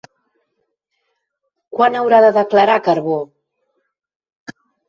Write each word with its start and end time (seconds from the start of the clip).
Quan 1.77 1.99
haurà 2.01 2.23
de 2.27 2.33
declarar 2.39 2.79
Carbó? 2.91 3.21